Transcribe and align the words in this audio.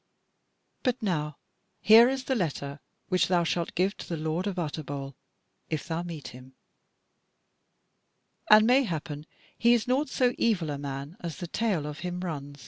But 0.81 0.99
now 1.03 1.37
here 1.79 2.09
is 2.09 2.23
the 2.23 2.33
letter 2.33 2.79
which 3.09 3.27
thou 3.27 3.43
shalt 3.43 3.75
give 3.75 3.95
to 3.97 4.09
the 4.09 4.17
Lord 4.17 4.47
of 4.47 4.57
Utterbol 4.57 5.13
if 5.69 5.87
thou 5.87 6.01
meet 6.01 6.29
him; 6.29 6.55
and 8.49 8.65
mayhappen 8.67 9.27
he 9.59 9.75
is 9.75 9.87
naught 9.87 10.09
so 10.09 10.33
evil 10.39 10.71
a 10.71 10.79
man 10.79 11.17
as 11.19 11.37
the 11.37 11.45
tale 11.45 11.85
of 11.85 11.99
him 11.99 12.21
runs." 12.21 12.59